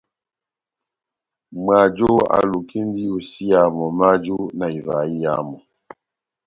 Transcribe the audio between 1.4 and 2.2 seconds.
Mwajo